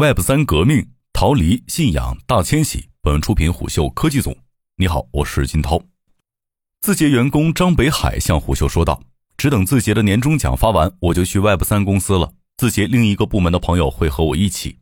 [0.00, 2.88] Web 三革命，逃离信仰大迁徙。
[3.02, 4.34] 本文出品虎嗅科技组。
[4.76, 5.78] 你好，我是金涛。
[6.80, 9.02] 字节员工张北海向虎嗅说道
[9.36, 12.32] ：“只等字节的年终奖发完，我就去 Web 三公司了。
[12.56, 14.78] 字节另一个部门的朋友会和我一起。”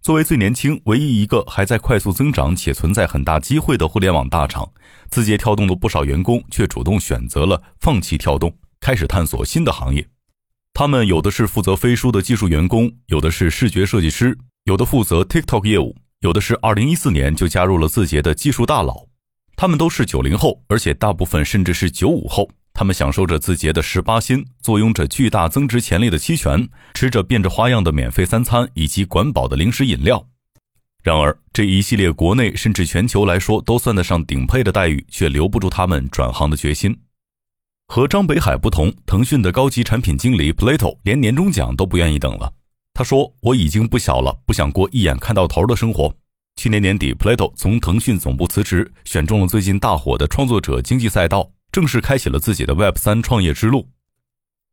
[0.00, 4.70] 作为最年轻、唯一一个还在快速增长且存在很大机会的互联网大厂，
[5.10, 10.08] 字节跳动的不少员工却主动选择了放弃跳动，开始探索新的行业。
[10.80, 14.34] 他们有的是负责飞书的技术员工，有的是视觉设计师，
[14.64, 19.06] 有的负责 TikTok 业务，有的是2014年就加入了字节的技术大佬。
[19.56, 22.48] 他们都是九零后，而且大部分甚至是九五后。
[22.72, 30.26] 他们享受着字节的十八薪，坐拥着巨大增值潜力的期权，吃着变着花样的免费三餐以及管饱的零食饮料。
[31.02, 36.98] 然而，这一系列国内甚至全球来说都算得上顶配的待遇，却留不住他们转行的决心。
[37.92, 42.48] 和张北海不同，腾讯的高级产品经理 Plato 连年终奖都不愿意等了。
[42.94, 46.14] 他说：“我已经不小了，不想过一眼看到头的生活。”
[46.54, 53.88] 去年年底，Plato 从腾讯总部辞职，选中了最近大火的创作者经济赛道，正式开启了自己的 Web 三创业之路。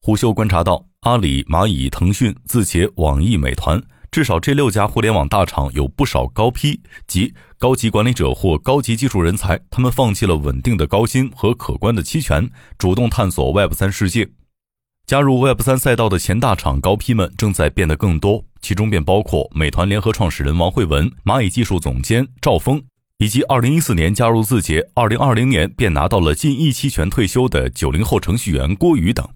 [0.03, 3.81] 虎嗅观察到，阿里、蚂蚁、腾讯、字节、网易、美团。
[4.17, 14.27] 至少这六家互联网大厂有不少高批及高级管理者或高级技术人才，他们放弃了稳定的高薪和可观的期权，主动探索 Web 三世界。
[15.05, 22.81] 加入 Web 三赛道的前大厂高批们正在变得更多，其中便包括美团联合创始人王慧文、蚂蚁技术总监赵峰，
[23.19, 29.29] 以及2014年加入字节、2020年便拿到了近亿期权退休的九零后程序员郭宇等。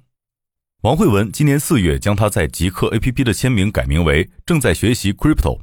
[0.81, 5.59] 王慧文今年四月将他在极客 APP 的签名改名为“正在学习 Crypto”。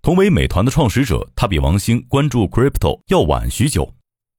[0.00, 3.92] 同为美团的创始者，他比王兴关注 Crypto 要晚许久。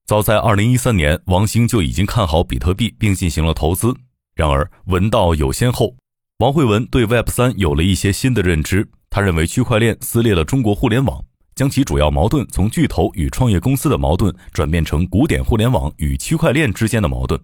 [0.05, 3.93] 早在2013年，王兴就已经看好比特币并进行了投资。
[4.33, 5.97] 然而，文道有先后，
[6.37, 8.87] 王慧文对 Web 三有了一些新的认知。
[9.09, 11.21] 他认为区块链撕裂了中国互联网，
[11.53, 17.37] 将其主要矛盾从巨头与创业公司的矛盾转变成古典互联网与区块链之间的矛盾。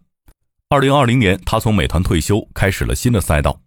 [0.72, 3.60] 二零二零年，他从美团退休，开始了新的赛道。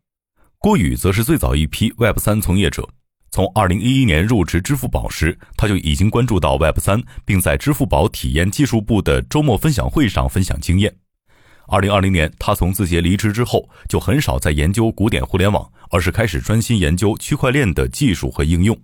[0.58, 2.88] 郭宇则是最早一批 Web 三从业者。
[3.32, 10.94] 从二零一一年入职支付宝时，他就已经关注到 Web 三，并在支付宝体验技术部的周末分享会上分享经验。
[11.66, 18.80] 二零二零年，他从字节离职之后，就很少在研究古典互联网，而是开始专心研究区块链的技术和应用。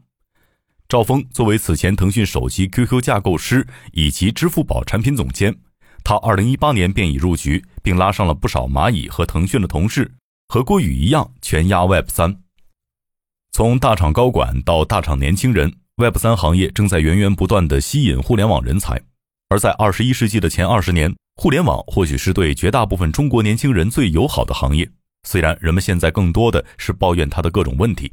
[0.89, 5.55] 赵峰作为此前腾讯手机 QQ 架构师以及支付宝产品总监。
[6.05, 10.11] 他二零一八年便已入局，并拉上了不少蚂蚁和腾讯的同事，
[10.49, 12.41] 和郭宇一样全压 Web 三。
[13.53, 19.03] 从大厂高管到大厂年轻人，Web 三行业正在源源不断地吸引互联网人才。
[19.49, 24.89] 而在二十一世纪的前二十年，互联网或许是对绝大部分中国年轻人最友好的行业。
[25.25, 28.13] 虽然人们现在更多的是抱怨它的各种问题。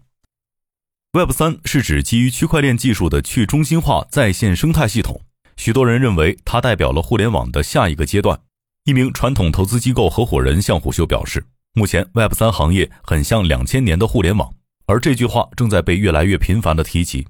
[1.14, 5.22] Web 三是指基于区块链技术的去中心化在线生态系统。
[5.58, 8.40] 许多人认为它代表了互联网的下一个阶段。
[8.86, 11.44] 一名传统投资机构合伙人向虎嗅表示，
[11.74, 14.54] 目前 Web 三行业很像两千年的互联网，
[14.86, 17.26] 而这句话正在被越来越频繁的提及。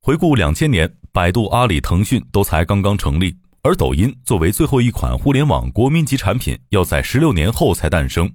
[0.00, 8.32] 回顾两千年，百度、阿里、腾讯都才刚刚成立，而抖音作为最后一款互联网国民级产品，要在十六年后才诞生。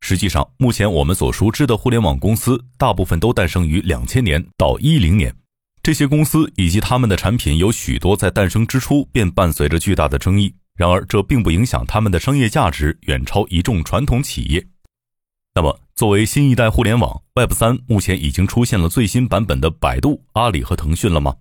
[0.00, 5.34] 实际上，目前我们所熟知的互联网公司，大部分都诞生于两千年到一零年。
[5.82, 14.64] 这些公司以及他们的产品有许多在诞生之初便伴随着巨大的争议，然而这并不影响他们的商业价值远超一众传统企业。
[15.56, 21.34] 那么，作为新一代互联网 Web 三，目前已经出现了最新版本的百度、阿里和腾讯了吗？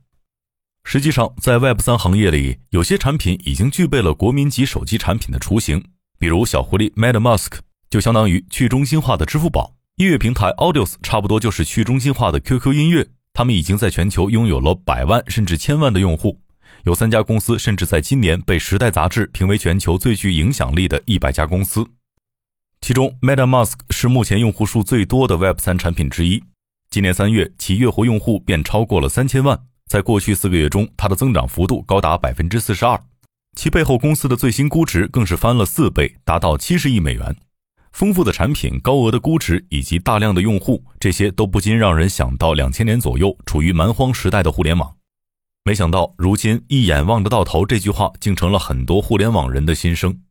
[0.83, 5.85] 实际上，在 Web 三行业里，有些产品已经具备了国民级手机产品的雏形，
[6.17, 7.59] 比如小狐狸 MetaMask
[7.91, 13.07] 就相当于去中心化的支付宝，音乐平台 Audios 差不多就是去中心化的 QQ 音乐。
[13.41, 16.39] 他们已经在全球拥有了百万甚至千万的用户，
[16.83, 21.83] 有三家公司甚至在今年被《时代》杂志评为全球最具影响力的一百家公司。
[22.81, 26.43] 其中，MetaMask 是目前用户数最多的 Web 三产品之一。
[26.91, 33.01] 今年三月，其月活用户便超过了三千万，在过去四个月中，它的增长幅度高达百分之四十二。
[33.57, 37.35] 其背后公司的最新估值更是翻了四倍，达到七十亿美元。
[37.91, 44.95] 丰富的产品、高额的估值以及大量的用户，这些都不禁让人想到两千年左右处于蛮荒时代的互联网。
[45.63, 50.21] 没想到，如今一眼望得到头这句话，竟成了很多互联网人的心声。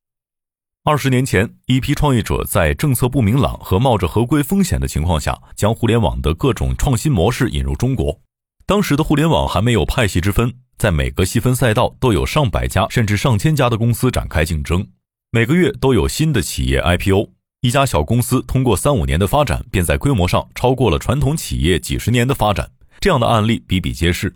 [0.82, 8.18] 二十年前，一批创业者在政策不明朗和冒着合规风险的情况下，将互联网的各种创新模式引入中国。
[8.66, 14.88] 当时的互联网还没有派系之分，在每个细分赛道都有上百家甚至上千家的公司展开竞争，
[15.30, 17.28] 每个月都有新的企业 IPO。
[17.62, 22.70] 一家小公司通过三五年的发展，便在规模上超过了传统企业几十年的发展，
[23.00, 24.34] 这样的案例比比皆是。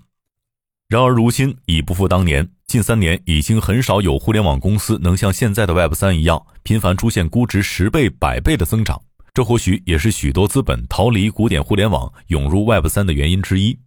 [0.91, 9.01] 然而如今已不复当年，近三年已经很少有互联网公司能像现在的 Web 三一样频繁出现估值十倍、百倍的增长。
[9.33, 13.79] 这或许也是许多资本逃离古典互联网涌入 Web 三的原因之一。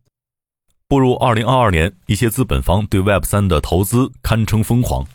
[0.88, 5.06] 步入二零二二年，一些资本方对 Web 三的投资堪称疯狂。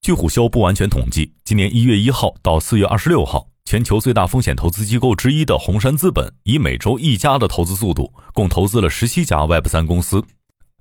[0.00, 10.22] 据虎嗅不完全统计，今年一月一号到四月二十六号，全球最大风险投资机构之一的红杉资本以每周一家的投资速度，共投资了十七家 Web 三公司。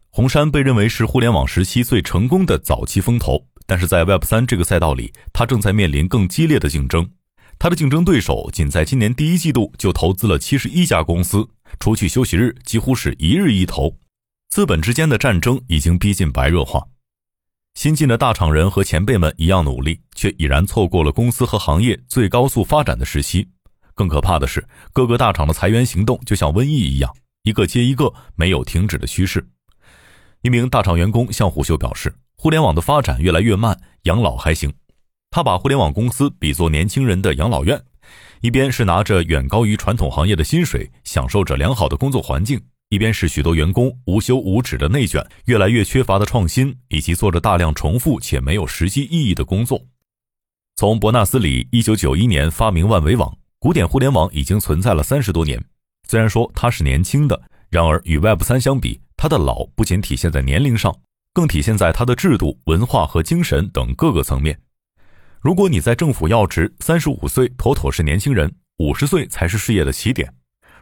[0.10, 7.10] 红杉被认为是互联网时期最成功的早期风投，但是在 Web 三这个赛道里，它正在面临更激烈的竞争。
[7.58, 11.48] 它的竞争对手仅在今年第一季度就投资了七十一家公司，
[11.80, 13.96] 除去休息日，几乎是一日一投。
[14.50, 16.84] 资本之间的战争已经逼近白热化。
[17.74, 23.48] 新进的大厂人和前辈们一样努力，却已然错过了公司和行业最高速发展的时期。
[23.96, 29.46] 更可怕的是，各个大厂的裁员行动就像瘟疫一样，一个接一个，没有停止的趋势。
[30.42, 34.72] 一名大厂员工向虎嗅表示：“互联网的发展越来越慢，养老还行。”
[35.32, 37.82] 他把互联网公司比作年轻人的养老院，
[38.42, 42.60] 一边是拿着远高于传统行业的薪水，享受着良好的工作环境；
[42.94, 49.82] 一边是许多员工无休无止的内卷，越来越缺乏的创新，以及做着大量重复且没有实际意义的工作。
[50.76, 55.60] 从伯纳斯·李一九九一年发明万维网，古典互联网已经存在了三十多年。
[56.08, 57.42] 虽然说它是年轻的，
[57.72, 60.96] 然而与 Web 三相比，它的老不仅体现在年龄上，
[61.34, 64.60] 更体现在它的制度、文化和精神等各个层面。
[65.42, 70.30] 如果你在政府要职，三十五岁妥妥是年轻人，五十岁才是事业的起点；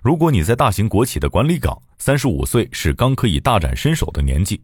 [0.01, 4.59] 如果你在大型国企的管理岗，三十五岁是刚可以大展身手的年纪；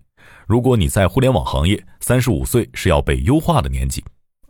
[0.47, 4.01] 如果你在互联网行业，三十五岁是要被优化的年纪；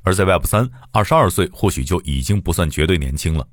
[0.04, 3.46] 而在 Web 三，二十二岁或许就已经不算绝对年轻了。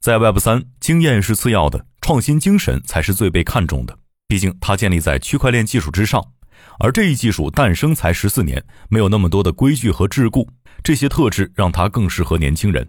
[0.00, 3.98] 在 Web 三，经验是次要的，创新精神才是最被看重的。
[4.26, 6.32] 毕竟它建立在区块链技术之上，
[6.78, 10.48] 而这一技术诞生才十四年，没有那么多的规矩和桎梏，
[10.82, 12.88] 这些特质让它更适合年轻人。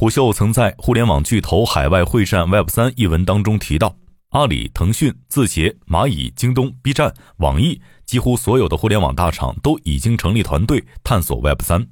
[0.00, 3.94] 虎嗅曾在《互联网巨头海外会战 Web 三》一文当中提到，
[4.30, 11.86] 阿里、腾讯、字节、蚂蚁、京东、B 站、网易，几乎所有的互联网大厂都已经成立团队探索 Web 三，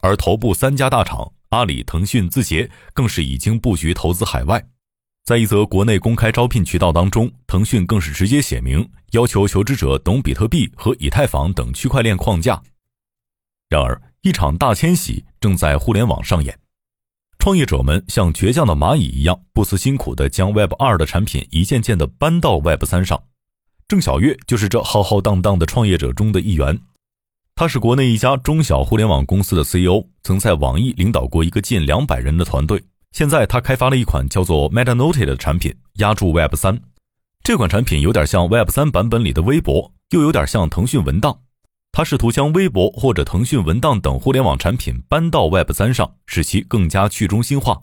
[0.00, 4.62] 而头部三家大厂阿里、腾讯、字节更是已经布局投资海外。
[5.24, 12.62] 在一则国内公开招聘渠道当中，腾讯更是直接写明要求求职者懂比特币和以太坊等区块链框架。
[13.70, 16.58] 然而，一场大迁徙正在互联网上演，
[17.46, 23.22] 创业者们像倔强的蚂蚁一样，不辞辛苦地将 Web 二的产品一件件地搬到 Web 三上。
[23.86, 26.76] 郑晓月就是这浩浩荡荡的创业者中的一员。
[27.54, 32.82] 他是国内一家中小互联网公司的 CEO，曾在网易领导过一个近两百人的团队。
[33.12, 36.82] 现在他开发了一款叫做 MetaNote 的产品，压住 Web 三。
[37.44, 41.42] 这款产品有点像 Web 三版本里的微博，又有点像腾讯文档。
[41.96, 47.80] 他试图将微博或者腾讯文档等互联网产品搬到 Web 三上，使其更加去中心化。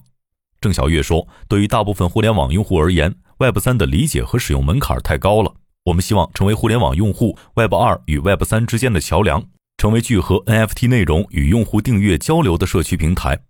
[0.60, 5.52] 郑晓月说：“对于大部分互联网用户而言，Web 三的理解和使用门槛太高了。
[5.86, 9.42] 我们希望成为互联网用户 Web 二与 Web 三之间的桥梁，
[9.78, 13.40] 成为聚合 NFT 内容与用户订阅交流的社区平台。”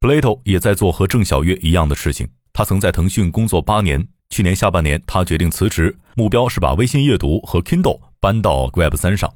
[0.00, 2.26] Plato 也在做和郑晓月一样的事情。
[2.54, 9.30] 他曾在腾讯工作八年，去年下半年他决定辞职，目标是把微信阅读和 Kindle 搬到 Web 三上。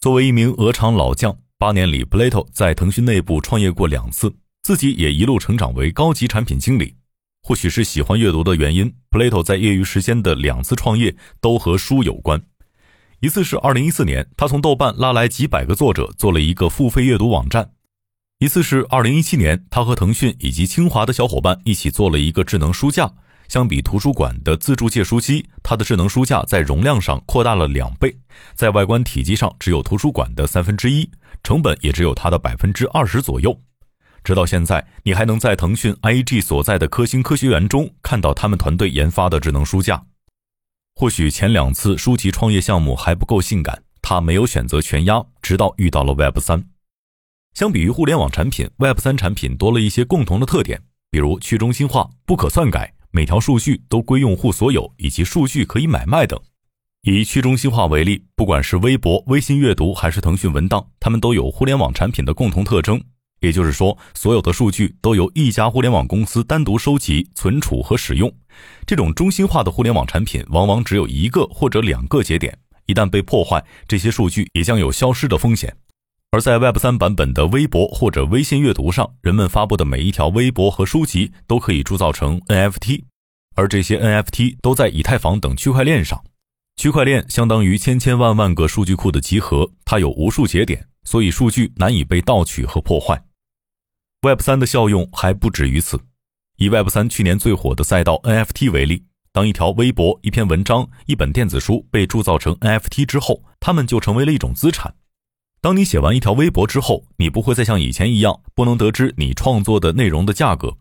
[0.00, 6.94] 作为一名鹅厂老将，八年里 Plato 在腾讯内部创业过两次，自己也一路成长为高级产品经理。
[7.42, 12.42] 或许是喜欢阅读的原因，Plato 在业余时间的两次创业都和书有关。
[13.20, 17.72] 一次是2014年，他从豆瓣拉来几百个作者，做了一个付费阅读网站。
[18.38, 23.12] 一次是二零一七年，他和腾讯以及清华的小伙伴一起做了一个智能书架。
[23.50, 28.16] 相比图书馆的自助借书机，它的智能书架在容量上扩大了两倍，
[28.54, 31.10] 在外观体积上只有图书馆的三分之一，
[31.42, 33.60] 成本也只有它的百分之二十左右。
[34.22, 40.00] 直到现在，你还能在腾讯 IAG 所在的科兴科学园中看到他们团队研发的智能书架。
[40.94, 46.64] 或许前两次书籍创业项目还不够性感，他没有选择全压，直到遇到了 Web 三。
[47.54, 50.80] 相比于互联网产品，Web 三产品多了一些共同的特点，
[51.10, 56.40] 比如去中心化、不可篡改、每条数据都归用户所有，以及数据可以买卖等。
[57.02, 63.02] 以去中心化为例，不管是微博、微信阅读还是腾讯文档，它们都有互联网产品的共同特征，
[63.40, 68.30] 也就是说，所有的数据都由一家互联网公司单独收集、存储和使用。
[68.86, 75.74] 这种中心化的互联网产品往往只有一个或者两个节点，一旦被破坏，这些数据也将有消失的风险。
[76.32, 83.02] 而在 Web 三版本的微博或者微信阅读上，人们发布的每一条微博和书籍都可以铸造成 NFT，
[83.56, 86.22] 而这些 NFT 都在以太坊等区块链上。
[86.76, 93.20] 区块链相当于千千万万个数据库的集合，它有无数节点，所以数据难以被盗取和破坏。
[94.22, 96.00] Web 三的效用还不止于此。
[96.58, 104.94] 以 Web 三去年最火的赛道 NFT 为例，当一条微博、一篇文章、一本电子书被铸造成 NFT 之后，它们就成为了一种资产。
[105.62, 110.74] 当你写完一条微博之后，你不会再像以前一样不能得知你创作的内容的价格。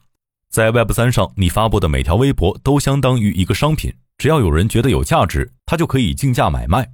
[0.50, 3.94] 在 Web 三上，你发布的每条微博都相当于一个商品。
[4.18, 6.90] 只要有人觉得有价值，他就可以竞价买卖，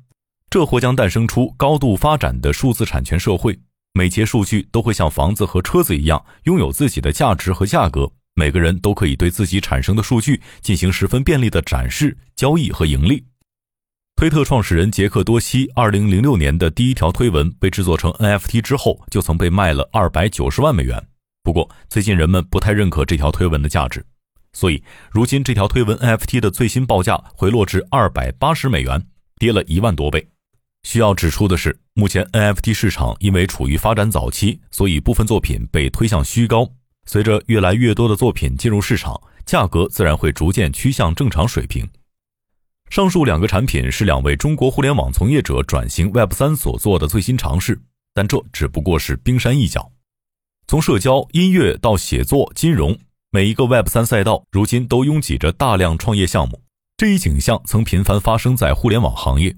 [0.50, 3.58] 这或将诞生出高度发展的数字产权社会。
[3.94, 8.12] 每节数据都会像房子和车子一样，拥有自己的价值和价格。
[8.34, 13.24] 每个人都可以对自己产生的数据进行十分便利的展示、交易和盈利。
[14.18, 21.06] 推特创始人杰克多西2006年的第一条推文被制作成 NFT 之后，就曾被卖了290万美元。
[21.44, 24.06] 不过，最近人们不太认可这条推文的价值。
[24.54, 24.82] 所以，
[25.12, 29.06] 如今这条推文 NFT 的最新报价回落至二百八十美元，
[29.38, 30.26] 跌了一万多倍。
[30.84, 36.72] 需要指出的是，目前 NFT 市场因为处于发展早期，所以部分作品被推向虚高。
[37.06, 41.86] 随着越来越多的作品进入市场，价格自然会逐渐趋向正常水平。
[42.90, 47.82] 上述两个产品是两位中国互联网从业者转型 Web 三所做的最新尝试，
[48.14, 49.92] 但这只不过是冰山一角。
[50.68, 52.98] 从社交、音乐到写作、金融。
[53.32, 56.62] 每一个 Web 三赛道如今都拥挤着大量创业项目，
[56.96, 59.58] 这一景象曾频繁发生在互联网行业。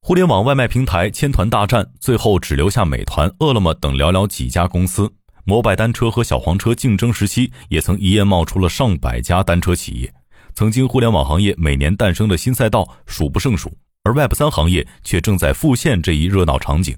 [0.00, 5.12] 互联网外卖平台千团大战，最后只留下美团、饿了么等寥寥几家公司。
[5.44, 10.14] 摩拜单车和小黄车竞争时期，也曾一夜冒出了上百家单车企业。
[10.54, 13.72] 曾经互联网行业每年诞生的新赛道数不胜数，
[14.04, 16.96] 而 Web 三行业却正在复现这一热闹场景。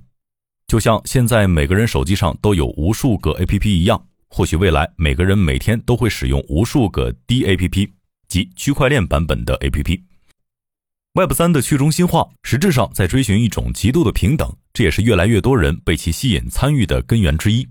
[0.67, 4.07] 就像现在每个人手机上都有无数个 APP 一样。
[4.29, 7.89] 或许未来每个人每天都会使用无数个 DAPP
[8.29, 10.03] 及区块链版本的 APP。
[11.15, 17.67] Web 三的去中心化实质上在追寻一种极度的平等，这也是越来越多人被其吸引参与的根源之一。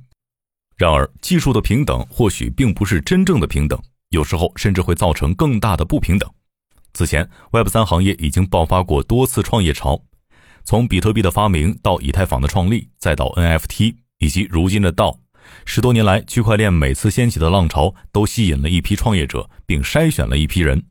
[0.78, 3.80] 然而，技术的平等或许并不是真正的平等，
[4.16, 6.28] 有时候甚至会造成更大的不平等。
[6.94, 10.02] 此前，Web 三行业已经爆发过多次创业潮，
[10.64, 15.20] 从比特币的发明到以太坊的创立，再到 NFT 以及如今的道。
[15.66, 20.86] 十多年来，区块链每次掀起的浪潮都吸引了一批创业者，并筛选了一批人。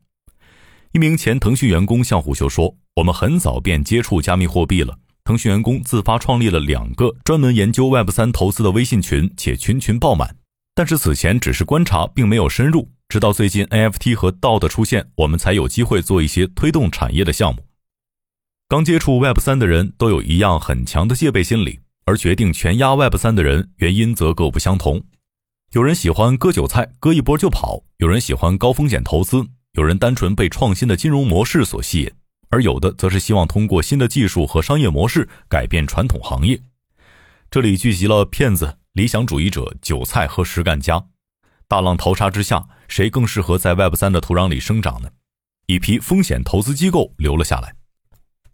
[0.93, 4.97] 一名前腾讯员工向虎嗅说：“我们很早便接触加密货币了。
[5.25, 10.37] 腾讯员工自发创立了两个专门研究 Web 三投资的微信群，且群群爆满。
[10.73, 12.91] 但是此前只是观察，并没有深入。
[13.09, 17.65] 直到最近 NFT 和道的出现，我们才有机会做一些推动产业的项目。
[18.67, 25.03] 刚接触 Web 三的人都有一样很强的戒备心理。”而决定全压 Web 三的人，原因则各不相同。
[25.71, 32.09] 有人喜欢割韭菜，割一波就跑；有人喜欢高风险投资；有人单纯被创新的金融模式所吸引；
[32.49, 36.61] 而有的则是希望通过新的技术和商业模式改变传统行业。
[37.49, 41.07] 这里聚集了骗子、理想主义者、韭菜和实干家。
[41.67, 45.09] 大浪淘沙之下，谁更适合在 Web 三的土壤里生长呢？
[45.65, 47.75] 一批风险投资机构留了下来。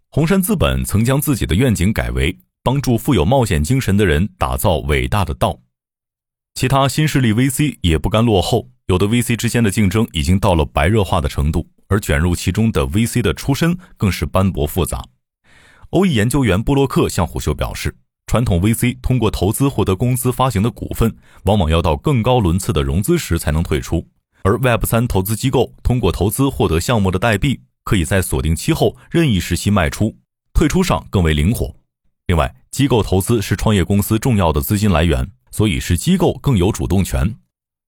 [0.08, 2.38] 红杉资本曾将自己的愿景改为。
[2.64, 5.58] 帮助富有冒险精神的人打造伟大的道。
[6.54, 15.04] 其他新势力 VC 也不甘落后，有的 VC 之间的竞争已经到了白热化的程度，而卷入其中的 VC 的出身更是斑驳复杂。
[15.90, 17.96] 欧裔研究员布洛克向虎嗅表示，
[18.28, 24.06] 传统 VC 通过投资获得公司发行的股份，往往要到更高轮次的融资时才能退出，
[24.44, 30.16] 而 Web 三投资机构通过投资获得项目的代币，可以在锁定期后任意时期卖出，
[30.52, 31.74] 退出上更为灵活。
[32.26, 37.36] 另外，机构投资是创业公司重要的资金来源，所以是机构更有主动权。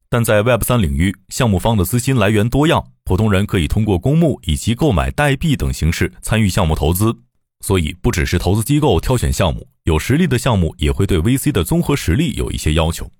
[0.09, 7.17] 但在 Web 三领域，项目方的资金来源多样，普通人可以通过公募以及购买代币等形式参与项目投资。
[7.65, 13.11] 所以，不只是投资机构挑选项目，有实力的项目也会对 VC 的综合实力有一些要求。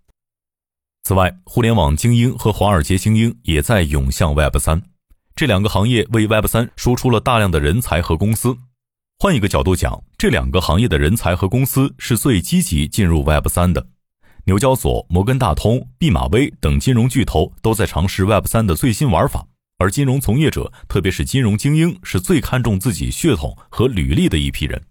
[1.07, 4.81] 此外，互联网精英和华尔街精英也在涌向 Web 三，
[5.37, 8.57] 这两个行业为 Web 三输出了大量的人才和公司。
[9.19, 13.87] 换一个角度讲，这两个行业的人才和公司是最积极进入 Web 三的。
[14.47, 19.47] 纽交所、摩根大通、毕马威等金融巨头都在尝试 Web 三的最新玩法，
[19.77, 24.83] 而金融从业者，特别是金融精英，是最看重自己血统和履历的一批人。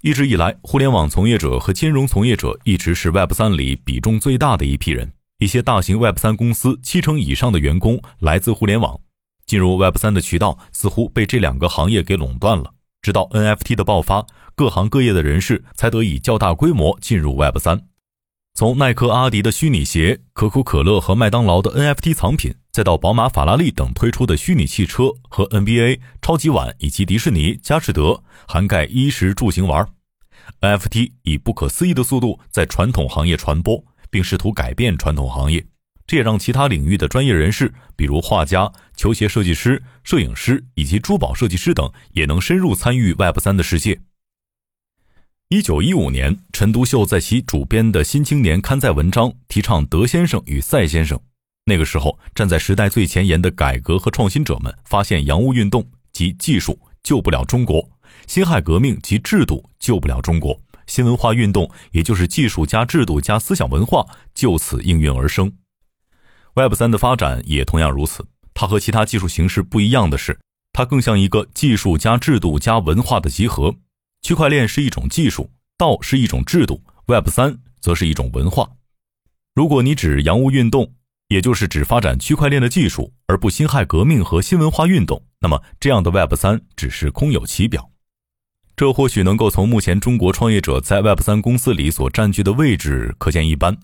[0.00, 5.12] 一直以来，互联网从业者和金融从业者一直是 Web 三里比重最大的一批人。
[5.44, 8.98] 一些大型 Web 三公司七成以上的员工来自互联网，
[9.44, 12.72] 进入 Web 三的渠道似乎被这两个行业给垄断了。
[13.02, 17.86] 直到 NFT 的爆发，各行各业的人士才得以较大规模进入 Web 三。
[18.54, 29.86] 从耐克、阿迪的虚拟鞋，可口可乐和麦当劳的 NFT 藏品，再到宝马、法拉利等推出的虚拟汽车和 NBA、超级碗以及迪士尼、佳士得，涵盖衣食住行玩
[30.62, 35.66] ，NFT 以不可思议的速度在传统行业传播，并试图改变传统行业。
[36.06, 44.00] 这也让其他领域的专业人士，比如画家、球鞋设计师、摄影师以及珠宝设计师等，也能深入参与 Web 三的世界。
[45.48, 51.18] 一九一五年，陈独秀在其主编的《新青年》刊载文章，提倡德先生与赛先生。
[51.64, 57.82] 那个时候，站在时代最前沿的改革和创新者们发现，洋务运动及技术救不了中国，
[58.28, 65.52] 辛亥革命及制度救不了中国，新文化运动也就是技术加制度加思想文化就此应运而生。
[66.54, 68.26] Web 三的发展也同样如此。
[68.54, 70.38] 它和其他技术形式不一样的是，
[70.72, 73.74] 它更像一个技术加制度加文化的集合。
[74.22, 78.70] 区块链是一种技术，道是一种制度，Web 三则是一种文化。
[79.54, 80.94] 如果你指洋务运动，
[81.28, 87.90] 也就是指发展区块链的技术，而不辛亥革命和新文化运动，那么这样的 Web 三只是空有其表。
[88.76, 93.76] 这或许能够从目前中国创业者在 Web 三公司里所占据的位置可见一斑。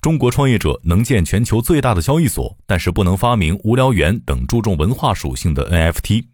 [0.00, 6.26] 中国创业者能建全球最大的交易所，但是不能发明无聊猿等注重文化属性的 NFT。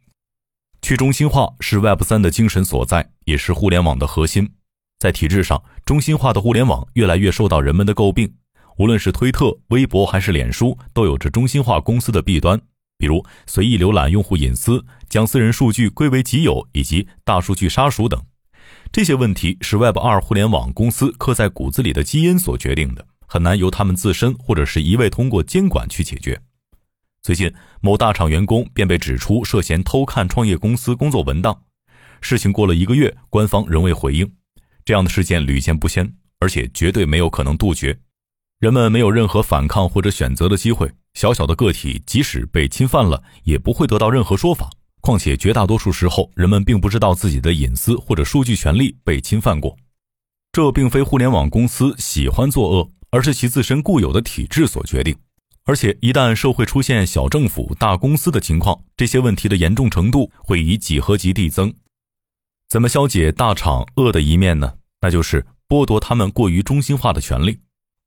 [0.83, 4.51] 去中心化是 Web 三的精神所在，也是互联网的核心。
[4.99, 8.31] 在体制上，中心化的互联网越来越受到人们的诟病。
[8.77, 12.61] 无论是推特、微博还是脸书，都有着中心化公司的弊端，
[13.03, 18.23] 比如随意浏览用户隐私、将私人数据归为己有以及大数据杀熟等。
[18.93, 23.05] 这些问题是 Web 二互联网公司刻在骨子里的基因所决定的。
[23.27, 26.41] 很难由他们自身或者是一味通过监管去解决。
[27.23, 31.63] 最近，某大厂员工便被指出涉嫌偷看创业公司工作文档。
[32.21, 34.33] 事情过了一个月，官方仍未回应。
[34.85, 37.99] 这样的事件屡见不鲜，而且绝对没有可能杜绝。
[38.61, 40.93] 人们没有任何反抗或者选择的机会。
[41.15, 44.71] 小小的个体即使被侵犯了，也不会得到任何说法。
[45.01, 49.77] 况且绝大多数时候，人们并不知道自己的隐私或者数据权利被侵犯过。
[50.53, 52.89] 这并非互联网公司喜欢作恶。
[53.15, 55.15] 而是其自身固有的体制所决定，
[55.65, 61.71] 而且一旦社会出现小政府、大公司的情况，这些问题的严重程度会以几何级递增。
[62.71, 64.73] 怎么消解大厂恶的一面呢？
[65.03, 67.59] 那就是剥夺他们过于中心化的权利。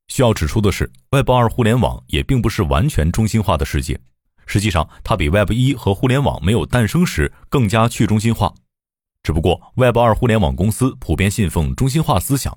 [0.07, 3.99] 需要指出的是，Web 二互联网也并不是完全中心化的世界，
[4.45, 8.53] 实际上它比 Web 一和互联网没有诞生时更加去中心化。
[9.23, 12.55] 只不过 Web 二互联网公司普遍信奉中心化思想。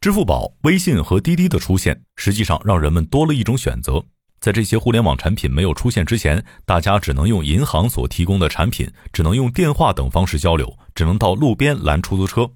[0.00, 4.04] 支付宝、微信和滴滴的出现，实际上让人们多了一种选择。
[4.38, 12.48] 在这些互联网产品没有出现之前，大家只能用银行所提供的产品，只能用电话等方式交流，只能到路边拦出租车。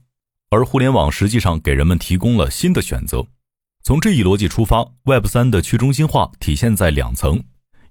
[0.50, 3.26] 而互联网实际上给人们提供了新的选择。
[3.82, 7.42] 从这一逻辑出发，Web 三的去中心化体现在两层：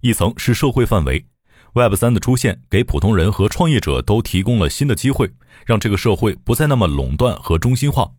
[0.01, 1.25] 一层是社会范围
[1.73, 5.31] ，Web 三的出现给普通人和创业者都提供了新的机会，
[5.65, 8.11] 让这个社会不再那么垄断和中心化。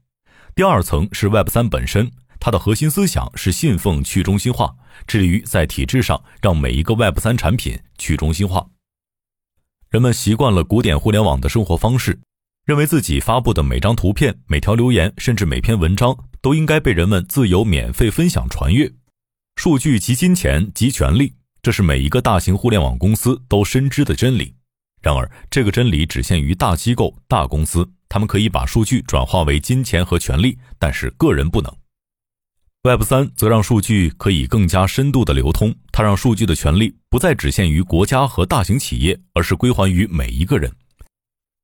[0.54, 4.74] 第二层是 Web 三本身，它的核心思想是信奉去中心化，
[5.06, 8.66] 致力于在体制上让每一个 Web 三产品去中心化。
[9.90, 12.18] 人们习惯了古典互联网的生活方式，
[12.70, 18.88] 认为自己发布的每张图片、每条留言，甚至每篇文章都应该被人们自由免费分享传阅。
[19.56, 24.54] 数据及金钱及权力，这是每一个大型互联网公司都深知的真理。
[25.02, 27.90] 然而，这个真理只限于大机构、大公司。
[28.08, 31.74] 他们可以把数据转化为金钱和权利，但是个人不能。
[32.84, 40.72] Web 三则让数据可以更加深度的流通，它让数据的权利不再只限于国家和大型企业，而是归还于每一个人。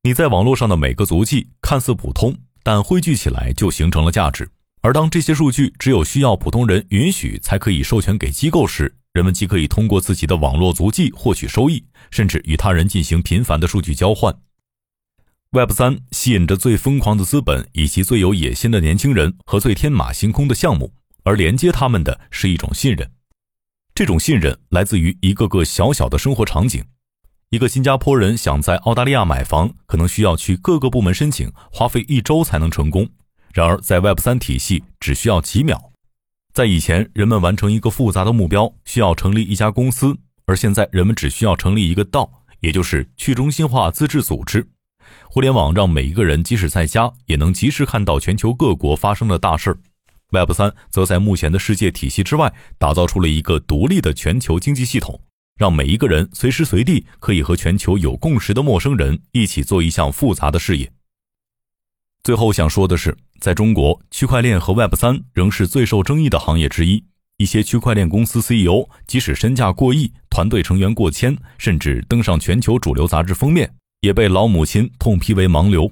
[0.06, 4.48] 你在网络上的每个足迹看似普通，但汇聚起来就形成了价值。
[4.80, 14.32] 而当这些数据只有需要普通人允许才可以授权给机构时，人们既可以通过自己的网络足迹获取收益，甚至与他人进行频繁的数据交换。
[15.50, 20.92] Web 三吸引着最疯狂的资本，以及最有野心的年轻人和最天马行空的项目，
[21.24, 23.10] 而连接他们的是一种信任。
[23.92, 26.84] 这种信任来自于一个个小小的生活场景。
[27.50, 33.08] 一个新加坡人想在澳大利亚买房，可能需要去各个部门申请，花费一周才能成功。
[33.54, 35.92] 然而，在 Web 三体系只需要几秒。
[36.52, 42.28] 在以前，人们完成一个复杂的目标需要成立一家公司，而现在人们只需要成立一个道，
[42.58, 44.66] 也就是去中心化自治组织。
[45.30, 49.78] 互联网让每一个人即使在家也能及时看到全球各国发生的大事儿。
[50.32, 55.20] Web 三则在目前的世界体系之外打造出了一个独立的全球经济系统，
[55.56, 60.92] 让每一个人随时随地可以和全球有共识的陌生人一起做一项复杂的事业。
[62.22, 67.04] 最后想说的是，在中国，区块链和 Web 三仍是最受争议的行业之一。
[67.38, 75.90] 一些区块链公司 CEO 即使身价过亿，团队成员过千，甚至登上全球主流杂志封面，也被老母亲痛批为盲流。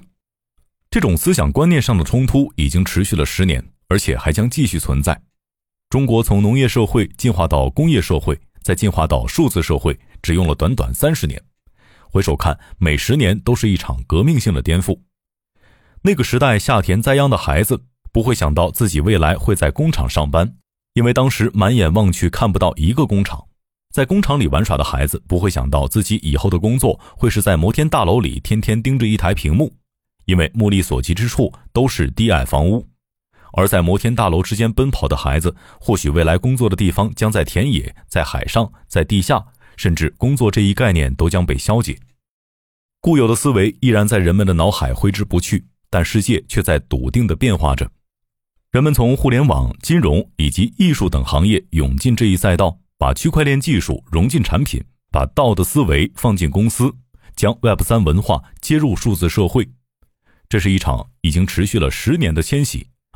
[0.89, 5.21] 这种思想观念上的冲突已经持续了十年，而且还将继续存在。
[5.89, 11.39] 中国从农业社会进化到工业社会，在进化到数字社会，只用了短短三十年。
[12.09, 15.01] 回首看，每十年都是一场革命性的颠覆。
[16.01, 20.55] 那个时代下田栽秧的孩子不会想到自己未来会在工厂上班，
[20.95, 23.45] 因为当时满眼望去看不到一个工厂。
[23.93, 29.71] 在工厂里玩耍的孩子不会想到自己以后的工作会是在摩天大楼里天天盯着一台屏幕，
[30.25, 32.87] 因为目力所及之处都是低矮房屋。
[33.55, 39.43] 而在摩天大楼之间奔跑的孩子，或许未来工作的地方将在田野、在海上、在地下。
[39.77, 41.99] 甚至工作这一概念都将被消解，
[43.01, 47.91] 固有的思维依然在人们的脑海挥之不去，但世界却在笃定地变化着。
[48.71, 56.95] 人们从互联网、金融以及艺术等行业涌进这一赛道，把区块链技术融进产品，把道的思维放进公司，
[57.35, 59.67] 将 Web 三文化接入数字社会。
[60.47, 62.87] 这是一场已经持续了十年的迁徙，